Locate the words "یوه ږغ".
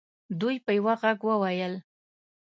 0.77-1.19